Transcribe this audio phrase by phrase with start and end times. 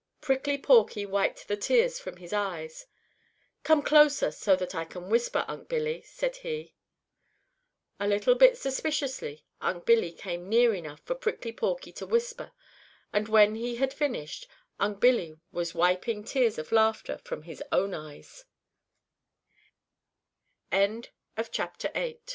[0.19, 2.87] Prickly Porky wiped the tears from his eyes.
[3.61, 6.73] "Come closer so that I can whisper, Unc' Billy," said he.
[7.99, 12.51] A little bit suspiciously Unc' Billy came near enough for Prickly Porky to whisper,
[13.13, 14.47] and when he had finished,
[14.79, 16.25] Unc' Billy was wiping